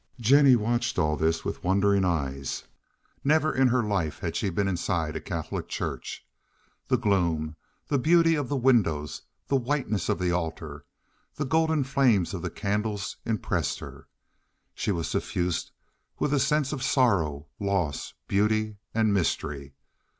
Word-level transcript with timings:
Jennie 0.19 0.55
watched 0.55 0.97
all 0.97 1.15
this 1.15 1.45
with 1.45 1.63
wondering 1.63 2.03
eyes. 2.03 2.63
Never 3.23 3.53
in 3.53 3.67
her 3.67 3.83
life 3.83 4.17
had 4.17 4.35
she 4.35 4.49
been 4.49 4.67
inside 4.67 5.15
a 5.15 5.21
Catholic 5.21 5.67
church. 5.67 6.25
The 6.87 6.97
gloom, 6.97 7.55
the 7.87 7.99
beauty 7.99 8.33
of 8.33 8.49
the 8.49 8.57
windows, 8.57 9.21
the 9.47 9.57
whiteness 9.57 10.09
of 10.09 10.17
the 10.17 10.31
altar, 10.31 10.85
the 11.35 11.45
golden 11.45 11.83
flames 11.83 12.33
of 12.33 12.41
the 12.41 12.49
candles 12.49 13.17
impressed 13.27 13.77
her. 13.77 14.07
She 14.73 14.91
was 14.91 15.07
suffused 15.07 15.69
with 16.17 16.33
a 16.33 16.39
sense 16.39 16.73
of 16.73 16.81
sorrow, 16.81 17.45
loss, 17.59 18.15
beauty, 18.27 18.77
and 18.95 19.13
mystery. 19.13 19.75